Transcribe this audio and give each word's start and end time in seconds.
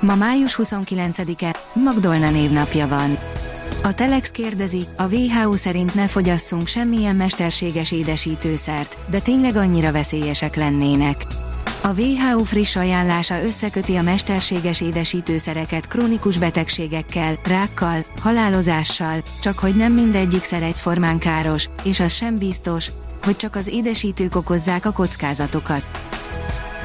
Ma 0.00 0.14
május 0.14 0.58
29-e, 0.62 1.56
Magdolna 1.72 2.30
névnapja 2.30 2.88
van. 2.88 3.18
A 3.82 3.94
Telex 3.94 4.30
kérdezi, 4.30 4.86
a 4.96 5.14
WHO 5.14 5.56
szerint 5.56 5.94
ne 5.94 6.06
fogyasszunk 6.06 6.66
semmilyen 6.66 7.16
mesterséges 7.16 7.92
édesítőszert, 7.92 8.98
de 9.10 9.18
tényleg 9.18 9.56
annyira 9.56 9.92
veszélyesek 9.92 10.56
lennének. 10.56 11.16
A 11.82 12.00
WHO 12.00 12.44
friss 12.44 12.76
ajánlása 12.76 13.42
összeköti 13.42 13.96
a 13.96 14.02
mesterséges 14.02 14.80
édesítőszereket 14.80 15.86
krónikus 15.86 16.38
betegségekkel, 16.38 17.38
rákkal, 17.44 18.04
halálozással, 18.22 19.22
csak 19.42 19.58
hogy 19.58 19.76
nem 19.76 19.92
mindegyik 19.92 20.42
szer 20.42 20.62
egyformán 20.62 21.18
káros, 21.18 21.68
és 21.82 22.00
az 22.00 22.12
sem 22.12 22.34
biztos, 22.34 22.90
hogy 23.22 23.36
csak 23.36 23.56
az 23.56 23.68
édesítők 23.68 24.36
okozzák 24.36 24.86
a 24.86 24.92
kockázatokat. 24.92 26.12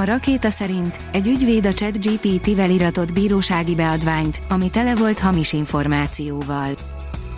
A 0.00 0.04
rakéta 0.04 0.50
szerint 0.50 0.96
egy 1.12 1.26
ügyvéd 1.26 1.66
a 1.66 1.74
ChatGPT-vel 1.74 2.70
iratott 2.70 3.12
bírósági 3.12 3.74
beadványt, 3.74 4.40
ami 4.48 4.70
tele 4.70 4.94
volt 4.94 5.18
hamis 5.18 5.52
információval. 5.52 6.68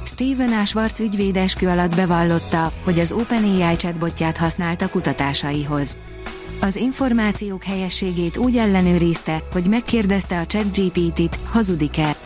Steven 0.05 0.53
A. 0.53 0.65
Schwartz 0.65 1.01
ügyvéd 1.01 1.37
eskü 1.37 1.67
alatt 1.67 1.97
bevallotta, 1.97 2.73
hogy 2.85 2.99
az 2.99 3.13
OpenAI 3.13 3.77
chatbotját 3.77 4.37
használta 4.37 4.89
kutatásaihoz. 4.89 5.97
Az 6.61 6.77
információk 6.77 7.65
helyességét 7.65 8.37
úgy 8.37 8.57
ellenőrizte, 8.57 9.43
hogy 9.53 9.67
megkérdezte 9.69 10.39
a 10.39 10.47
ChatGPT-t, 10.47 11.39
hazudik-e. 11.45 12.17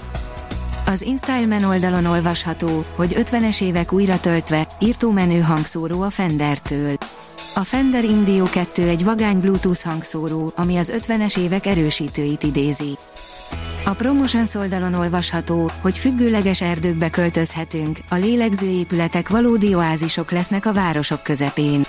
Az 0.87 1.03
InStyleman 1.03 1.65
oldalon 1.65 2.05
olvasható, 2.05 2.85
hogy 2.95 3.17
50-es 3.19 3.63
évek 3.63 3.93
újra 3.93 4.21
töltve, 4.21 4.67
írtómenő 4.81 5.41
hangszóró 5.41 6.03
a 6.03 6.11
Fender-től. 6.11 6.97
A 7.59 7.65
Fender 7.65 8.05
Indio 8.05 8.45
2 8.45 8.89
egy 8.89 9.05
vagány 9.05 9.41
Bluetooth 9.41 9.85
hangszóró, 9.85 10.53
ami 10.57 10.77
az 10.77 10.93
50-es 10.97 11.39
évek 11.39 11.67
erősítőit 11.67 12.43
idézi. 12.43 12.99
A 13.85 13.91
Promotions 13.91 14.55
oldalon 14.55 14.95
olvasható, 14.95 15.71
hogy 15.83 15.99
függőleges 15.99 16.61
erdőkbe 16.61 17.11
költözhetünk, 17.11 17.99
a 18.09 18.15
lélegző 18.15 18.67
épületek 18.67 19.29
valódi 19.29 19.75
oázisok 19.75 20.31
lesznek 20.31 20.67
a 20.67 20.73
városok 20.73 21.23
közepén. 21.23 21.87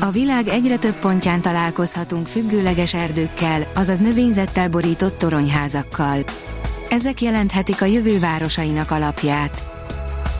A 0.00 0.10
világ 0.10 0.48
egyre 0.48 0.76
több 0.76 0.98
pontján 0.98 1.40
találkozhatunk 1.40 2.26
függőleges 2.26 2.94
erdőkkel, 2.94 3.66
azaz 3.74 3.98
növényzettel 3.98 4.68
borított 4.68 5.18
toronyházakkal. 5.18 6.24
Ezek 6.88 7.20
jelenthetik 7.20 7.82
a 7.82 7.86
jövő 7.86 8.18
városainak 8.18 8.90
alapját. 8.90 9.64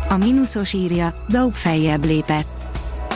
A 0.09 0.17
mínuszos 0.17 0.73
írja, 0.73 1.15
Daub 1.29 1.55
feljebb 1.55 2.05
lépett. 2.05 2.64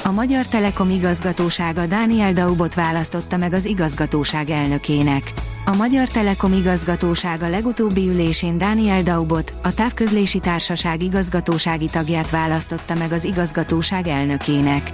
A 0.09 0.13
Magyar 0.13 0.47
Telekom 0.47 0.91
igazgatósága 0.91 1.87
Dániel 1.87 2.33
Daubot 2.33 2.75
választotta 2.75 3.37
meg 3.37 3.53
az 3.53 3.65
igazgatóság 3.65 4.51
elnökének. 4.51 5.33
A 5.65 5.77
Magyar 5.77 6.09
Telekom 6.09 6.53
igazgatósága 6.53 7.49
legutóbbi 7.49 8.09
ülésén 8.09 8.59
Dániel 8.59 9.03
Daubot, 9.03 9.53
a 9.63 9.75
távközlési 9.75 10.39
társaság 10.39 11.03
igazgatósági 11.03 11.87
tagját 11.87 12.31
választotta 12.31 12.95
meg 12.95 13.13
az 13.13 13.25
igazgatóság 13.25 14.07
elnökének. 14.07 14.93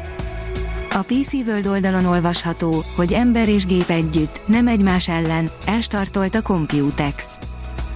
A 0.91 1.03
PC 1.03 1.33
World 1.33 1.67
oldalon 1.67 2.05
olvasható, 2.05 2.83
hogy 2.97 3.13
ember 3.13 3.49
és 3.49 3.67
gép 3.67 3.89
együtt, 3.89 4.43
nem 4.47 4.67
egymás 4.67 5.09
ellen, 5.09 5.51
elstartolt 5.67 6.35
a 6.35 6.43
Computex. 6.43 7.39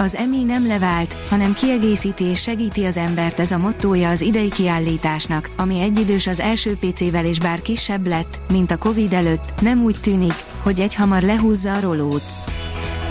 Az 0.01 0.17
EMI 0.17 0.45
nem 0.45 0.67
levált, 0.67 1.17
hanem 1.29 1.55
kiegészíti 1.55 2.25
és 2.25 2.43
segíti 2.43 2.85
az 2.85 2.97
embert 2.97 3.41
ez 3.41 3.51
a 3.51 3.59
mottója 3.59 4.09
az 4.09 4.21
idei 4.21 4.49
kiállításnak, 4.49 5.51
ami 5.57 5.81
egyidős 5.81 6.27
az 6.27 6.41
első 6.41 6.77
PC-vel 6.77 7.25
és 7.25 7.39
bár 7.39 7.63
kisebb 7.63 8.07
lett, 8.07 8.39
mint 8.53 8.71
a 8.71 8.77
Covid 8.77 9.13
előtt, 9.13 9.61
nem 9.61 9.83
úgy 9.83 9.97
tűnik, 10.01 10.35
hogy 10.63 10.81
egy 10.81 10.95
hamar 10.95 11.23
lehúzza 11.23 11.75
a 11.75 11.81
rolót. 11.81 12.23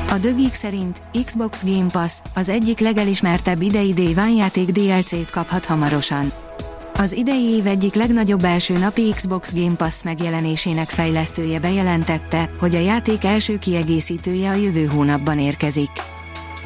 A 0.09 0.17
dögik 0.17 0.53
szerint 0.53 1.01
Xbox 1.25 1.63
Game 1.63 1.89
Pass 1.91 2.13
az 2.35 2.49
egyik 2.49 2.79
legelismertebb 2.79 3.61
idei 3.61 4.15
játék 4.37 4.71
DLC-t 4.71 5.31
kaphat 5.31 5.65
hamarosan. 5.65 6.31
Az 6.93 7.11
idei 7.11 7.43
év 7.43 7.67
egyik 7.67 7.93
legnagyobb 7.93 8.43
első 8.43 8.77
napi 8.77 9.09
Xbox 9.15 9.53
Game 9.53 9.75
Pass 9.75 10.03
megjelenésének 10.03 10.89
fejlesztője 10.89 11.59
bejelentette, 11.59 12.49
hogy 12.59 12.75
a 12.75 12.79
játék 12.79 13.23
első 13.23 13.57
kiegészítője 13.57 14.49
a 14.49 14.55
jövő 14.55 14.85
hónapban 14.85 15.39
érkezik. 15.39 15.91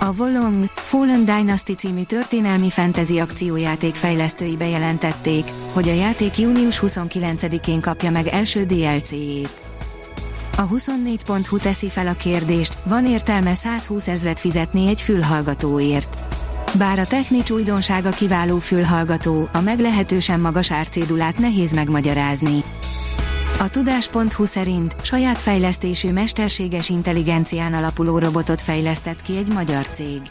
A 0.03 0.13
Volong 0.13 0.65
Fallen 0.75 1.25
Dynasty 1.25 1.73
című 1.73 2.03
történelmi 2.03 2.69
fantasy 2.69 3.19
akciójáték 3.19 3.95
fejlesztői 3.95 4.57
bejelentették, 4.57 5.51
hogy 5.73 5.89
a 5.89 5.93
játék 5.93 6.37
június 6.37 6.79
29-én 6.85 7.81
kapja 7.81 8.11
meg 8.11 8.27
első 8.27 8.63
DLC-jét. 8.63 9.61
A 10.57 10.67
24.hu 10.67 11.57
teszi 11.57 11.89
fel 11.89 12.07
a 12.07 12.13
kérdést, 12.13 12.77
van 12.83 13.05
értelme 13.05 13.53
120 13.53 14.07
ezret 14.07 14.39
fizetni 14.39 14.87
egy 14.87 15.01
fülhallgatóért. 15.01 16.17
Bár 16.77 16.99
a 16.99 17.05
Technics 17.05 17.49
újdonsága 17.49 18.09
kiváló 18.09 18.57
fülhallgató, 18.57 19.49
a 19.53 19.61
meglehetősen 19.61 20.39
magas 20.39 20.71
árcédulát 20.71 21.37
nehéz 21.37 21.71
megmagyarázni. 21.71 22.63
A 23.61 23.69
tudás.hu 23.69 24.45
szerint 24.45 24.95
saját 25.01 25.41
fejlesztésű 25.41 26.11
mesterséges 26.11 26.89
intelligencián 26.89 27.73
alapuló 27.73 28.17
robotot 28.17 28.61
fejlesztett 28.61 29.21
ki 29.21 29.37
egy 29.37 29.47
magyar 29.47 29.87
cég. 29.87 30.21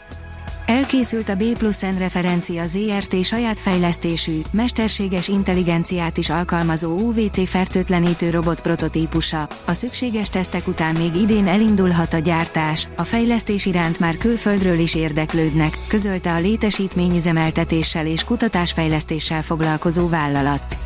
Elkészült 0.65 1.29
a 1.29 1.35
B 1.35 1.43
plusz 1.43 1.81
N 1.81 1.97
referencia 1.97 2.67
ZRT 2.67 3.25
saját 3.25 3.59
fejlesztésű, 3.59 4.39
mesterséges 4.51 5.27
intelligenciát 5.27 6.17
is 6.17 6.29
alkalmazó 6.29 6.97
UVC 6.97 7.49
fertőtlenítő 7.49 8.29
robot 8.29 8.61
prototípusa. 8.61 9.47
A 9.65 9.73
szükséges 9.73 10.29
tesztek 10.29 10.67
után 10.67 10.95
még 10.95 11.15
idén 11.15 11.47
elindulhat 11.47 12.13
a 12.13 12.19
gyártás, 12.19 12.87
a 12.95 13.03
fejlesztés 13.03 13.65
iránt 13.65 13.99
már 13.99 14.17
külföldről 14.17 14.79
is 14.79 14.95
érdeklődnek, 14.95 15.77
közölte 15.87 16.33
a 16.33 16.39
létesítményüzemeltetéssel 16.39 18.05
és 18.05 18.23
kutatásfejlesztéssel 18.23 19.41
foglalkozó 19.41 20.07
vállalat. 20.07 20.80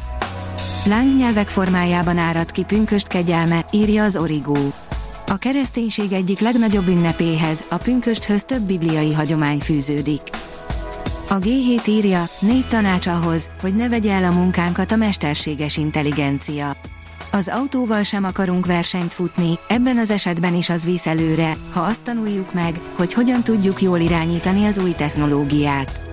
Lángnyelvek 0.88 1.48
formájában 1.48 2.18
árad 2.18 2.52
ki 2.52 2.64
pünköst 2.64 3.08
kegyelme, 3.08 3.66
írja 3.72 4.04
az 4.04 4.16
Origó. 4.16 4.74
A 5.28 5.38
kereszténység 5.38 6.12
egyik 6.12 6.40
legnagyobb 6.40 6.88
ünnepéhez, 6.88 7.64
a 7.70 7.78
pünkösthöz 7.78 8.44
több 8.44 8.62
bibliai 8.62 9.14
hagyomány 9.14 9.60
fűződik. 9.60 10.22
A 11.30 11.36
G7 11.36 11.88
írja, 11.88 12.24
négy 12.40 12.68
tanács 12.68 13.08
ahhoz, 13.08 13.50
hogy 13.62 13.76
ne 13.76 13.90
vegye 13.90 14.12
el 14.12 14.24
a 14.24 14.32
munkánkat 14.32 14.92
a 14.92 14.96
mesterséges 14.96 15.78
intelligencia. 15.78 16.78
Az 17.32 17.48
autóval 17.48 18.04
sem 18.04 18.24
akarunk 18.24 18.66
versenyt 18.66 19.14
futni, 19.14 19.60
ebben 19.68 19.98
az 19.98 20.12
esetben 20.12 20.56
is 20.56 20.70
az 20.70 20.86
visz 20.86 21.08
előre, 21.08 21.54
ha 21.72 21.80
azt 21.80 22.02
tanuljuk 22.02 22.54
meg, 22.54 22.76
hogy 22.96 23.14
hogyan 23.14 23.44
tudjuk 23.44 23.82
jól 23.82 24.00
irányítani 24.00 24.66
az 24.66 24.78
új 24.78 24.92
technológiát. 24.92 26.05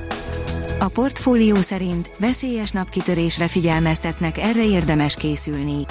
A 0.82 0.88
portfólió 0.88 1.54
szerint 1.54 2.10
veszélyes 2.19 2.70
napkitörésre 2.70 3.47
figyelmeztetnek, 3.47 4.38
erre 4.38 4.65
érdemes 4.65 5.15
készülni. 5.15 5.84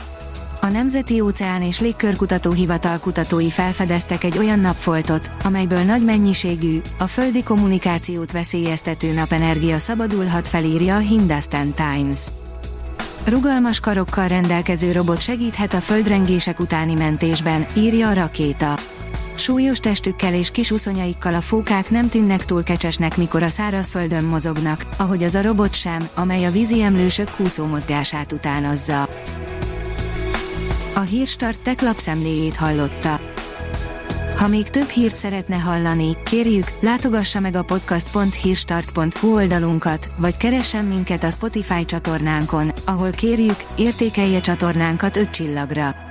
A 0.61 0.67
Nemzeti 0.67 1.19
Óceán 1.19 1.61
és 1.61 1.79
Légkörkutató 1.79 2.51
Hivatal 2.51 2.99
kutatói 2.99 3.49
felfedeztek 3.49 4.23
egy 4.23 4.37
olyan 4.37 4.59
napfoltot, 4.59 5.31
amelyből 5.43 5.83
nagy 5.83 6.03
mennyiségű, 6.03 6.81
a 6.97 7.07
földi 7.07 7.43
kommunikációt 7.43 8.31
veszélyeztető 8.31 9.13
napenergia 9.13 9.79
szabadulhat 9.79 10.47
felírja 10.47 10.95
a 10.95 10.99
Hindustan 10.99 11.73
Times. 11.73 12.19
Rugalmas 13.25 13.79
karokkal 13.79 14.27
rendelkező 14.27 14.91
robot 14.91 15.21
segíthet 15.21 15.73
a 15.73 15.81
földrengések 15.81 16.59
utáni 16.59 16.93
mentésben, 16.93 17.65
írja 17.75 18.09
a 18.09 18.13
rakéta. 18.13 18.79
Súlyos 19.41 19.79
testükkel 19.79 20.33
és 20.33 20.51
kis 20.51 20.71
uszonyaikkal 20.71 21.33
a 21.33 21.41
fókák 21.41 21.89
nem 21.89 22.09
tűnnek 22.09 22.45
túl 22.45 22.63
kecsesnek, 22.63 23.17
mikor 23.17 23.43
a 23.43 23.49
szárazföldön 23.49 24.23
mozognak, 24.23 24.85
ahogy 24.97 25.23
az 25.23 25.35
a 25.35 25.41
robot 25.41 25.73
sem, 25.73 26.09
amely 26.13 26.45
a 26.45 26.51
vízi 26.51 26.81
emlősök 26.81 27.31
kúszó 27.35 27.65
mozgását 27.65 28.31
utánozza. 28.31 29.07
A 30.95 30.99
Hírstart 30.99 31.59
tech 31.59 32.55
hallotta. 32.57 33.19
Ha 34.35 34.47
még 34.47 34.69
több 34.69 34.87
hírt 34.87 35.15
szeretne 35.15 35.55
hallani, 35.55 36.17
kérjük, 36.23 36.71
látogassa 36.79 37.39
meg 37.39 37.55
a 37.55 37.63
podcast.hírstart.hu 37.63 39.35
oldalunkat, 39.35 40.11
vagy 40.17 40.37
keressen 40.37 40.85
minket 40.85 41.23
a 41.23 41.29
Spotify 41.29 41.85
csatornánkon, 41.85 42.71
ahol 42.85 43.09
kérjük, 43.09 43.63
értékelje 43.77 44.41
csatornánkat 44.41 45.17
5 45.17 45.29
csillagra. 45.29 46.10